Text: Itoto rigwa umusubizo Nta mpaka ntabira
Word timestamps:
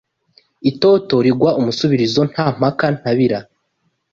Itoto 0.69 1.15
rigwa 1.25 1.49
umusubizo 1.59 2.21
Nta 2.31 2.45
mpaka 2.57 2.85
ntabira 2.97 3.39